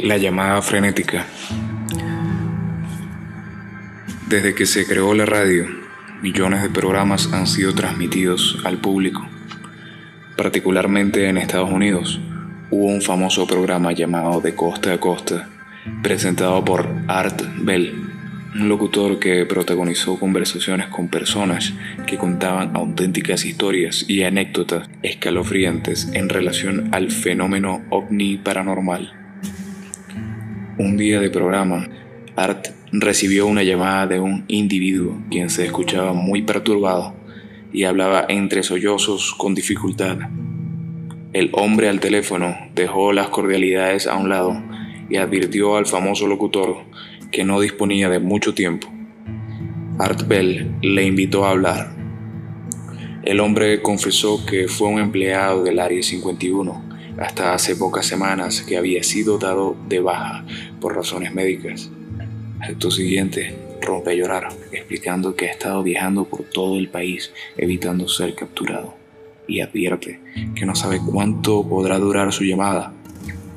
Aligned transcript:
La 0.00 0.16
llamada 0.16 0.60
frenética. 0.60 1.24
Desde 4.28 4.54
que 4.54 4.66
se 4.66 4.86
creó 4.86 5.14
la 5.14 5.24
radio, 5.24 5.66
millones 6.20 6.62
de 6.62 6.68
programas 6.68 7.32
han 7.32 7.46
sido 7.46 7.74
transmitidos 7.74 8.60
al 8.64 8.78
público. 8.78 9.24
Particularmente 10.36 11.28
en 11.28 11.38
Estados 11.38 11.70
Unidos, 11.70 12.20
hubo 12.70 12.86
un 12.86 13.02
famoso 13.02 13.46
programa 13.46 13.92
llamado 13.92 14.40
De 14.40 14.54
Costa 14.54 14.92
a 14.92 14.98
Costa, 14.98 15.48
presentado 16.02 16.64
por 16.64 16.88
Art 17.06 17.40
Bell, 17.58 17.94
un 18.56 18.68
locutor 18.68 19.20
que 19.20 19.46
protagonizó 19.46 20.18
conversaciones 20.18 20.88
con 20.88 21.08
personas 21.08 21.72
que 22.06 22.18
contaban 22.18 22.76
auténticas 22.76 23.44
historias 23.44 24.04
y 24.08 24.24
anécdotas 24.24 24.90
escalofriantes 25.02 26.10
en 26.12 26.28
relación 26.28 26.88
al 26.92 27.12
fenómeno 27.12 27.82
ovni 27.90 28.36
paranormal. 28.38 29.23
Un 30.76 30.96
día 30.96 31.20
de 31.20 31.30
programa, 31.30 31.88
Art 32.34 32.66
recibió 32.90 33.46
una 33.46 33.62
llamada 33.62 34.08
de 34.08 34.18
un 34.18 34.44
individuo 34.48 35.16
quien 35.30 35.48
se 35.48 35.64
escuchaba 35.64 36.14
muy 36.14 36.42
perturbado 36.42 37.14
y 37.72 37.84
hablaba 37.84 38.26
entre 38.28 38.64
sollozos 38.64 39.34
con 39.34 39.54
dificultad. 39.54 40.18
El 41.32 41.50
hombre 41.52 41.88
al 41.88 42.00
teléfono 42.00 42.56
dejó 42.74 43.12
las 43.12 43.28
cordialidades 43.28 44.08
a 44.08 44.16
un 44.16 44.28
lado 44.28 44.60
y 45.08 45.16
advirtió 45.16 45.76
al 45.76 45.86
famoso 45.86 46.26
locutor 46.26 46.78
que 47.30 47.44
no 47.44 47.60
disponía 47.60 48.08
de 48.08 48.18
mucho 48.18 48.52
tiempo. 48.52 48.88
Art 50.00 50.26
Bell 50.26 50.74
le 50.82 51.04
invitó 51.04 51.44
a 51.44 51.50
hablar. 51.50 51.94
El 53.22 53.38
hombre 53.38 53.80
confesó 53.80 54.44
que 54.44 54.66
fue 54.66 54.88
un 54.88 54.98
empleado 54.98 55.62
del 55.62 55.78
Área 55.78 56.02
51 56.02 56.93
hasta 57.18 57.54
hace 57.54 57.76
pocas 57.76 58.06
semanas 58.06 58.62
que 58.62 58.76
había 58.76 59.02
sido 59.02 59.38
dado 59.38 59.76
de 59.88 60.00
baja 60.00 60.44
por 60.80 60.96
razones 60.96 61.32
médicas. 61.34 61.90
Acto 62.60 62.90
siguiente, 62.90 63.54
rompe 63.80 64.10
a 64.12 64.14
llorar, 64.14 64.48
explicando 64.72 65.36
que 65.36 65.46
ha 65.46 65.52
estado 65.52 65.82
viajando 65.82 66.24
por 66.24 66.42
todo 66.44 66.78
el 66.78 66.88
país 66.88 67.32
evitando 67.56 68.08
ser 68.08 68.34
capturado, 68.34 68.94
y 69.46 69.60
advierte 69.60 70.20
que 70.54 70.66
no 70.66 70.74
sabe 70.74 71.00
cuánto 71.04 71.68
podrá 71.68 71.98
durar 71.98 72.32
su 72.32 72.44
llamada, 72.44 72.94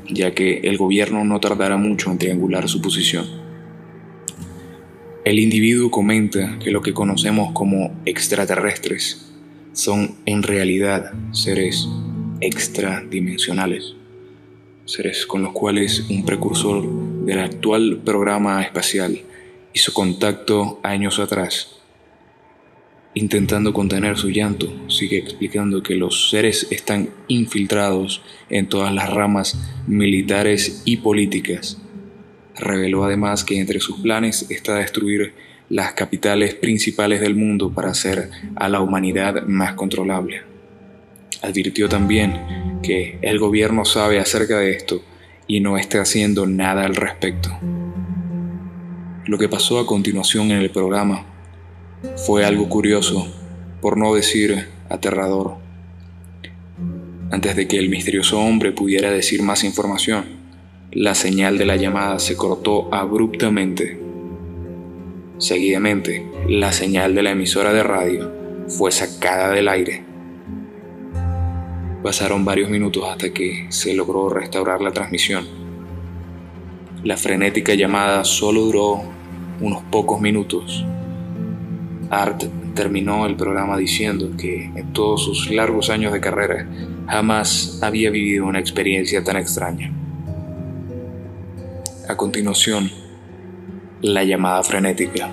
ya 0.10 0.34
que 0.34 0.60
el 0.60 0.78
gobierno 0.78 1.24
no 1.24 1.40
tardará 1.40 1.78
mucho 1.78 2.12
en 2.12 2.18
triangular 2.18 2.68
su 2.68 2.82
posición. 2.82 3.26
El 5.26 5.40
individuo 5.40 5.92
comenta 5.92 6.58
que 6.60 6.72
lo 6.72 6.82
que 6.82 6.94
conocemos 6.94 7.52
como 7.52 7.94
extraterrestres 8.06 9.30
son 9.74 10.16
en 10.26 10.42
realidad 10.42 11.12
seres 11.32 11.88
extradimensionales, 12.42 13.96
seres 14.86 15.26
con 15.26 15.44
los 15.44 15.54
cuales 15.54 16.06
un 16.10 16.26
precursor 16.26 16.86
del 17.26 17.40
actual 17.40 18.02
programa 18.04 18.62
espacial 18.62 19.22
hizo 19.74 19.94
contacto 19.94 20.80
años 20.84 21.20
atrás. 21.20 21.78
Intentando 23.14 23.74
contener 23.74 24.16
su 24.18 24.30
llanto, 24.30 24.72
sigue 24.90 25.18
explicando 25.18 25.82
que 25.82 25.96
los 25.96 26.30
seres 26.30 26.68
están 26.70 27.10
infiltrados 27.28 28.22
en 28.50 28.70
todas 28.70 28.94
las 28.94 29.12
ramas 29.12 29.60
militares 29.88 30.84
y 30.86 30.98
políticas. 30.98 31.82
Reveló 32.56 33.06
además 33.06 33.44
que 33.44 33.60
entre 33.60 33.80
sus 33.80 33.98
planes 34.02 34.50
está 34.52 34.76
destruir 34.76 35.34
las 35.70 35.94
capitales 35.94 36.54
principales 36.56 37.20
del 37.20 37.36
mundo 37.36 37.72
para 37.72 37.90
hacer 37.90 38.30
a 38.56 38.70
la 38.70 38.82
humanidad 38.82 39.44
más 39.48 39.74
controlable. 39.74 40.57
Advirtió 41.42 41.88
también 41.88 42.80
que 42.82 43.20
el 43.22 43.38
gobierno 43.38 43.86
sabe 43.86 44.20
acerca 44.20 44.58
de 44.58 44.72
esto 44.72 45.04
y 45.46 45.60
no 45.60 45.78
está 45.78 46.02
haciendo 46.02 46.48
nada 46.48 46.84
al 46.84 46.96
respecto. 46.96 47.50
Lo 49.26 49.38
que 49.38 49.48
pasó 49.48 49.80
a 49.80 49.86
continuación 49.86 50.52
en 50.52 50.58
el 50.58 50.72
programa 50.72 51.26
fue 52.26 52.44
algo 52.44 52.70
curioso, 52.70 53.28
por 53.82 53.98
no 53.98 54.16
decir 54.16 54.68
aterrador. 54.90 55.58
Antes 57.30 57.56
de 57.56 57.68
que 57.68 57.78
el 57.78 57.90
misterioso 57.90 58.40
hombre 58.40 58.72
pudiera 58.72 59.12
decir 59.12 59.44
más 59.44 59.64
información, 59.64 60.26
la 60.92 61.14
señal 61.14 61.58
de 61.58 61.66
la 61.66 61.76
llamada 61.76 62.18
se 62.20 62.36
cortó 62.36 62.92
abruptamente. 62.94 64.00
Seguidamente, 65.38 66.26
la 66.48 66.72
señal 66.72 67.14
de 67.14 67.24
la 67.24 67.32
emisora 67.32 67.74
de 67.74 67.84
radio 67.84 68.32
fue 68.70 68.92
sacada 68.92 69.52
del 69.52 69.68
aire 69.68 70.07
Pasaron 72.04 72.46
varios 72.46 72.70
minutos 72.70 73.04
hasta 73.10 73.34
que 73.34 73.68
se 73.70 73.94
logró 73.94 74.30
restaurar 74.30 74.82
la 74.82 74.92
transmisión. 74.92 75.46
La 77.04 77.18
frenética 77.18 77.74
llamada 77.74 78.24
solo 78.24 78.62
duró 78.62 79.02
unos 79.60 79.84
pocos 79.84 80.22
minutos. 80.22 80.86
Art 82.10 82.44
terminó 82.76 83.26
el 83.26 83.36
programa 83.36 83.78
diciendo 83.78 84.32
que 84.38 84.66
en 84.66 84.94
todos 84.94 85.24
sus 85.24 85.50
largos 85.50 85.90
años 85.90 86.14
de 86.14 86.22
carrera 86.22 86.68
jamás 87.08 87.80
había 87.82 88.12
vivido 88.12 88.46
una 88.46 88.60
experiencia 88.60 89.24
tan 89.24 89.38
extraña. 89.38 89.92
A 92.08 92.16
continuación, 92.16 92.92
la 94.02 94.24
llamada 94.24 94.64
frenética. 94.64 95.30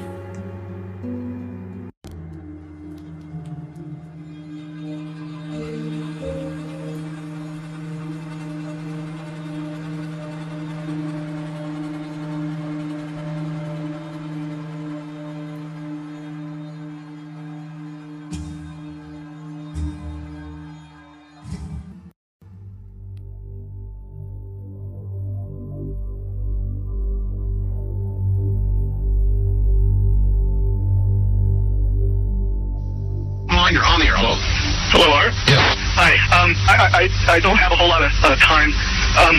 I, 36.71 37.07
I 37.07 37.37
I 37.37 37.39
don't 37.41 37.59
have 37.59 37.73
a 37.73 37.79
whole 37.79 37.89
lot 37.89 38.03
of 38.03 38.11
uh, 38.23 38.35
time. 38.39 38.71
Um, 39.19 39.37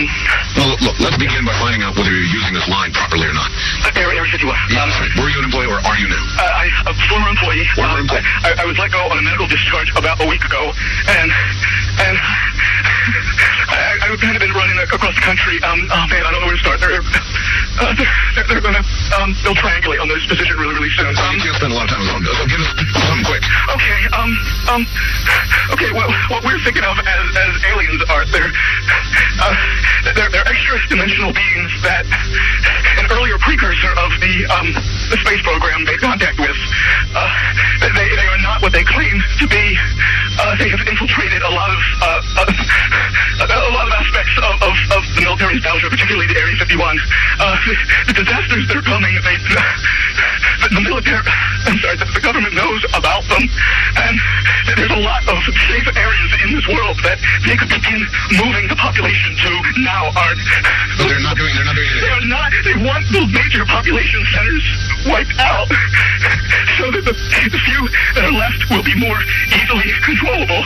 well, 0.56 0.76
look, 0.80 0.96
let's 1.00 1.16
begin 1.16 1.44
by 1.44 1.52
finding 1.60 1.84
out 1.84 1.96
whether 1.96 2.08
you're 2.08 2.32
using 2.32 2.52
this 2.52 2.68
line 2.68 2.92
properly 2.92 3.28
or 3.28 3.36
not. 3.36 3.48
Area, 3.96 4.24
Area 4.24 4.32
51. 4.32 4.56
Yeah, 4.72 4.84
um, 4.84 4.88
right. 4.88 5.12
Were 5.20 5.28
you 5.28 5.38
an 5.40 5.48
employee 5.48 5.68
or 5.68 5.80
are 5.80 5.98
you 6.00 6.08
now? 6.08 6.24
Uh, 6.40 6.48
I, 6.48 6.64
a 6.88 6.92
former 7.08 7.28
employee. 7.28 7.64
Former 7.76 8.00
um, 8.00 8.08
employee. 8.08 8.24
I, 8.44 8.60
I 8.60 8.64
was 8.64 8.76
let 8.76 8.92
go 8.92 9.00
on 9.08 9.16
a 9.20 9.24
medical 9.24 9.48
discharge 9.48 9.92
about 9.96 10.20
a 10.20 10.26
week 10.28 10.44
ago, 10.44 10.72
and 11.12 11.28
and 12.00 12.16
I, 13.68 14.12
I've 14.12 14.20
kind 14.20 14.36
of 14.36 14.42
been 14.42 14.52
running 14.52 14.78
across 14.80 15.14
the 15.14 15.24
country. 15.24 15.60
Um, 15.62 15.88
oh 15.88 16.04
man, 16.08 16.24
I 16.24 16.30
don't 16.32 16.40
know 16.40 16.48
where 16.48 16.56
to 16.56 16.62
start. 16.62 16.80
They're, 16.80 17.00
uh, 17.00 17.92
they're, 18.34 18.46
they're 18.48 18.64
gonna, 18.64 18.84
um, 19.26 19.34
they'll 19.42 19.58
triangulate 19.58 19.98
on 19.98 20.06
this 20.06 20.22
position 20.30 20.54
really, 20.54 20.74
really 20.78 20.90
soon. 20.94 21.10
Um, 21.10 21.34
you 21.34 21.42
can't 21.42 21.56
spend 21.58 21.72
a 21.72 21.76
lot 21.76 21.90
of 21.90 21.98
time 21.98 22.06
alone. 22.06 22.22
So 22.22 22.46
give 22.46 22.62
us 22.62 22.70
something 22.78 23.26
quick. 23.26 23.42
Okay, 23.74 24.00
um, 24.14 24.30
um, 24.70 24.82
okay, 25.74 25.90
well, 25.90 26.06
what 26.30 26.46
we're 26.46 26.62
thinking 26.62 26.86
of 26.86 26.94
as, 27.02 27.26
as 27.34 27.52
aliens 27.74 28.02
are, 28.06 28.22
they're, 28.30 28.52
uh, 29.42 29.54
they're, 30.14 30.30
they're 30.30 30.46
extra-dimensional 30.46 31.34
beings 31.34 31.72
that 31.82 32.06
the 46.76 46.84
51. 46.84 47.00
Uh, 47.40 47.56
the, 47.64 47.74
the 48.12 48.14
disasters 48.24 48.64
that 48.68 48.76
are 48.76 48.84
coming, 48.86 49.12
they, 49.24 49.36
the, 49.48 49.62
the 50.76 50.82
military, 50.84 51.24
I'm 51.24 51.78
sorry, 51.80 51.96
the, 51.96 52.08
the 52.12 52.20
government 52.20 52.52
knows 52.52 52.84
about 52.92 53.24
them, 53.28 53.44
and 53.44 54.14
there's 54.76 54.92
a 54.92 55.02
lot 55.02 55.24
of 55.28 55.36
safe 55.68 55.88
areas 55.96 56.30
in 56.44 56.52
this 56.52 56.66
world 56.68 56.96
that 57.04 57.18
they 57.48 57.56
could 57.56 57.72
begin 57.72 58.04
moving 58.40 58.68
the 58.68 58.76
population 58.76 59.36
to 59.36 59.50
now 59.84 60.12
aren't. 60.16 60.40
But 61.00 61.08
they're 61.08 61.24
not 61.24 61.36
doing. 61.36 61.52
They're 61.56 61.68
not 61.68 61.76
doing 61.76 61.88
anything. 61.88 62.04
They're 62.04 62.28
not. 62.28 62.50
They 62.64 62.76
want 62.84 63.04
those 63.12 63.30
major 63.32 63.64
population 63.64 64.20
centers 64.32 64.64
wiped 65.08 65.36
out, 65.40 65.68
so 66.80 66.92
that 66.92 67.04
the, 67.04 67.14
the 67.52 67.60
few 67.60 67.80
that 68.16 68.24
are 68.28 68.36
left 68.36 68.68
will 68.68 68.84
be 68.84 68.96
more 68.96 69.20
easily 69.52 69.88
controllable. 70.04 70.64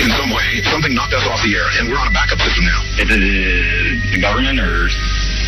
In 0.00 0.08
some 0.16 0.30
way, 0.32 0.48
something 0.72 0.94
knocked 0.96 1.12
us 1.12 1.26
off 1.28 1.42
the 1.44 1.52
air, 1.54 1.68
and 1.78 1.88
we're 1.92 2.00
on 2.00 2.08
a 2.08 2.14
backup 2.16 2.40
system 2.40 2.64
now. 2.64 2.80
Is 2.96 3.08
it 3.12 3.20
uh, 3.20 4.10
the 4.10 4.18
government 4.24 4.56
or 4.58 4.88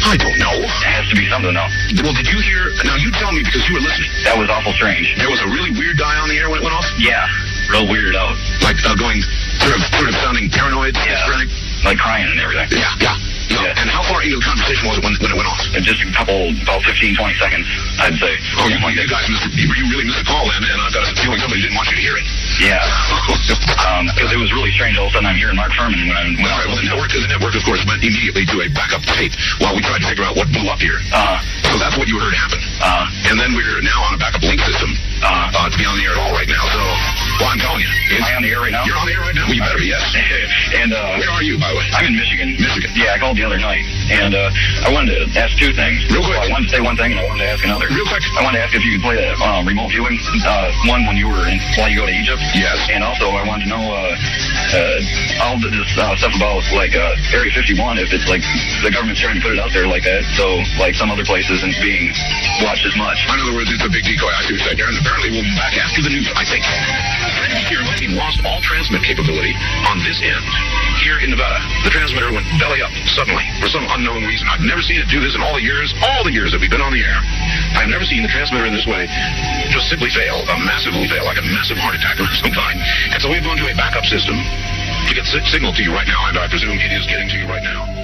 I 0.04 0.20
don't 0.20 0.36
know. 0.36 0.52
it 0.60 0.68
has 0.84 1.08
to 1.08 1.16
be 1.16 1.24
something 1.32 1.56
else? 1.56 1.72
Well, 2.04 2.12
did 2.12 2.28
you 2.28 2.36
hear? 2.44 2.68
Now 2.84 2.94
you 3.00 3.08
tell 3.16 3.32
me 3.32 3.40
because 3.40 3.64
you 3.66 3.74
were 3.74 3.80
listening. 3.82 4.12
That 4.28 4.36
was 4.36 4.52
awful 4.52 4.76
strange. 4.76 5.08
There 5.16 5.32
was 5.32 5.40
a 5.40 5.48
really 5.48 5.72
weird 5.72 5.96
guy 5.96 6.12
on 6.20 6.28
the 6.28 6.36
air 6.36 6.52
when 6.52 6.60
it 6.60 6.64
went 6.64 6.76
off, 6.76 6.84
Yeah, 7.00 7.24
real 7.72 7.88
weirded 7.88 8.14
out. 8.14 8.36
like 8.60 8.76
uh, 8.84 8.92
going 9.00 9.24
sort 9.64 9.74
of, 9.74 9.82
sort 9.96 10.08
of 10.12 10.14
sounding 10.20 10.52
paranoid, 10.52 10.92
Yeah. 10.94 11.16
schizophrenic. 11.24 11.48
Like 11.84 11.98
crying 12.00 12.28
and 12.28 12.40
everything. 12.40 12.68
Yeah. 12.80 12.96
Just 15.82 16.00
a 16.00 16.08
couple, 16.14 16.54
about 16.62 16.80
15, 16.86 17.16
20 17.18 17.34
seconds, 17.42 17.66
I'd 17.98 18.14
say. 18.16 18.32
Oh, 18.62 18.68
you, 18.70 18.78
you 18.78 19.04
guys 19.10 19.26
missed, 19.28 19.50
you, 19.58 19.66
really 19.90 20.06
missed 20.06 20.22
a 20.22 20.26
call 20.26 20.46
then, 20.48 20.62
and 20.64 20.78
I've 20.80 20.94
got 20.94 21.02
a 21.04 21.12
feeling 21.18 21.38
somebody 21.42 21.60
didn't 21.60 21.76
want 21.76 21.90
you 21.90 21.98
to 21.98 22.04
hear 22.04 22.16
it. 22.16 22.24
Yeah. 22.62 22.78
Um, 23.84 24.06
because 24.14 24.32
it 24.32 24.40
was 24.40 24.48
really 24.54 24.70
strange. 24.72 24.96
All 24.96 25.06
of 25.06 25.12
a 25.12 25.20
sudden, 25.20 25.28
I'm 25.28 25.36
hearing 25.36 25.56
Mark 25.58 25.72
Furman 25.76 25.98
when 26.08 26.16
I'm. 26.16 26.34
When 26.38 26.46
All 26.46 26.56
right, 26.56 26.68
well, 26.70 26.78
the 26.80 26.88
network, 26.88 27.10
the 27.12 27.26
network, 27.28 27.54
of 27.58 27.64
course, 27.68 27.82
went 27.84 28.00
immediately 28.00 28.46
to 28.48 28.56
a 28.64 28.68
backup 28.72 29.02
tape 29.12 29.34
while 29.60 29.74
we 29.76 29.82
tried 29.84 30.00
to 30.00 30.08
figure 30.08 30.24
out 30.24 30.36
what 30.38 30.48
blew 30.54 30.66
up 30.72 30.80
here. 30.80 30.96
Uh, 31.12 31.36
So 31.68 31.76
that's 31.76 31.98
what 31.98 32.06
you 32.08 32.16
heard 32.22 32.32
happen. 32.34 32.60
uh, 32.80 33.04
And 33.28 33.36
then 33.36 33.52
we're 33.52 33.82
now 33.82 33.98
on 34.08 34.14
a 34.14 34.18
backup 34.20 34.42
link 34.46 34.60
system 34.62 34.94
uh, 35.20 35.50
uh, 35.52 35.68
to 35.68 35.76
be 35.76 35.84
on 35.84 35.98
the 35.98 36.04
air 36.06 36.14
at 36.16 36.20
all 36.22 36.32
right 36.32 36.48
now. 36.48 36.62
So, 36.70 36.80
well, 37.40 37.50
I'm 37.50 37.58
telling 37.58 37.82
you. 37.82 37.90
am 38.14 38.22
I 38.22 38.34
on 38.38 38.42
the 38.42 38.50
air 38.52 38.60
right 38.62 38.72
now? 38.72 38.84
You're 38.86 38.98
on 38.98 39.06
the 39.06 39.14
air 39.14 39.24
right 39.24 39.34
now? 39.34 39.46
You 39.50 39.60
better 39.60 39.80
be, 39.80 39.90
yes. 39.90 40.02
and 40.80 40.94
uh, 40.94 41.18
Where 41.18 41.30
are 41.34 41.42
you, 41.42 41.58
by 41.58 41.74
the 41.74 41.78
way? 41.78 41.86
I'm 41.94 42.06
in 42.06 42.16
Michigan. 42.16 42.54
Michigan. 42.54 42.90
Yeah, 42.94 43.14
I 43.14 43.18
called 43.18 43.36
the 43.36 43.44
other 43.44 43.58
night, 43.58 43.82
and 44.10 44.34
uh, 44.34 44.86
I 44.86 44.92
wanted 44.94 45.18
to 45.18 45.22
ask 45.34 45.56
two 45.58 45.74
things. 45.74 46.04
Real 46.14 46.22
quick. 46.22 46.38
I 46.38 46.50
wanted 46.50 46.70
to 46.70 46.74
say 46.78 46.82
one 46.82 46.94
thing, 46.94 47.10
and 47.10 47.18
I 47.18 47.26
wanted 47.26 47.42
to 47.42 47.50
ask 47.50 47.62
another. 47.64 47.90
Real 47.90 48.06
quick. 48.06 48.22
I 48.38 48.46
wanted 48.46 48.62
to 48.62 48.64
ask 48.64 48.72
if 48.74 48.84
you 48.86 48.98
could 48.98 49.04
play 49.04 49.16
that 49.18 49.34
uh, 49.42 49.66
remote 49.66 49.90
viewing 49.90 50.14
uh, 50.46 50.70
one 50.86 51.06
when 51.10 51.18
you 51.18 51.26
were 51.26 51.42
in 51.50 51.58
while 51.74 51.90
you 51.90 51.98
go 51.98 52.06
to 52.06 52.14
Egypt. 52.14 52.40
Yes. 52.54 52.78
And 52.92 53.02
also, 53.02 53.34
I 53.34 53.42
wanted 53.42 53.66
to 53.66 53.70
know 53.74 53.82
uh, 53.82 54.14
uh, 54.78 55.44
all 55.50 55.58
this 55.58 55.74
uh, 55.98 56.14
stuff 56.14 56.34
about 56.38 56.62
like 56.70 56.94
uh, 56.94 57.34
Area 57.34 57.50
51. 57.50 57.98
If 57.98 58.14
it's 58.14 58.30
like 58.30 58.46
the 58.86 58.94
government's 58.94 59.18
trying 59.18 59.38
to 59.38 59.42
put 59.42 59.52
it 59.52 59.60
out 59.60 59.74
there 59.74 59.90
like 59.90 60.06
that, 60.06 60.22
so 60.38 60.62
like 60.78 60.94
some 60.94 61.10
other 61.10 61.26
places 61.26 61.66
and 61.66 61.74
being 61.82 62.14
watched 62.62 62.86
as 62.86 62.94
much. 62.94 63.18
In 63.26 63.42
other 63.42 63.58
words, 63.58 63.70
it's 63.74 63.82
a 63.82 63.90
big 63.90 64.06
decoy. 64.06 64.30
I 64.30 64.46
see 64.46 64.54
what 64.54 64.62
you're 64.62 64.66
saying 64.70 64.74
and 64.82 64.98
apparently 64.98 65.30
we'll 65.30 65.42
be 65.42 65.54
back 65.56 65.74
after 65.78 66.02
the 66.02 66.10
news, 66.10 66.28
I 66.34 66.44
think. 66.44 66.64
Here, 67.74 68.06
we 68.06 68.14
lost 68.14 68.38
all 68.46 68.62
transmit 68.62 69.02
capability 69.02 69.50
on 69.90 69.98
this 70.06 70.22
end 70.22 70.46
here 71.02 71.18
in 71.18 71.34
Nevada. 71.34 71.58
The 71.82 71.90
transmitter 71.90 72.30
went 72.30 72.46
belly 72.54 72.78
up 72.78 72.94
suddenly 73.18 73.42
for 73.58 73.66
some 73.66 73.82
unknown 73.90 74.22
reason. 74.22 74.46
I've 74.46 74.62
never 74.62 74.78
seen 74.78 75.02
it 75.02 75.10
do 75.10 75.18
this 75.18 75.34
in 75.34 75.42
all 75.42 75.58
the 75.58 75.66
years, 75.66 75.90
all 76.06 76.22
the 76.22 76.30
years 76.30 76.54
that 76.54 76.62
we've 76.62 76.70
been 76.70 76.84
on 76.84 76.94
the 76.94 77.02
air. 77.02 77.18
I've 77.74 77.90
never 77.90 78.06
seen 78.06 78.22
the 78.22 78.30
transmitter 78.30 78.62
in 78.62 78.78
this 78.78 78.86
way 78.86 79.10
just 79.74 79.90
simply 79.90 80.06
fail, 80.14 80.46
uh, 80.46 80.54
massively 80.62 81.10
fail, 81.10 81.26
like 81.26 81.42
a 81.42 81.46
massive 81.50 81.74
heart 81.82 81.98
attack 81.98 82.22
of 82.22 82.30
some 82.38 82.54
kind. 82.54 82.78
And 83.10 83.18
so 83.18 83.26
we've 83.26 83.42
gone 83.42 83.58
to 83.58 83.66
a 83.66 83.74
backup 83.74 84.06
system 84.06 84.38
to 84.38 85.10
get 85.10 85.26
signal 85.26 85.74
to 85.74 85.82
you 85.82 85.90
right 85.90 86.06
now, 86.06 86.30
and 86.30 86.38
I 86.38 86.46
presume 86.46 86.78
it 86.78 86.92
is 86.94 87.10
getting 87.10 87.26
to 87.26 87.36
you 87.42 87.50
right 87.50 87.64
now. 87.66 88.03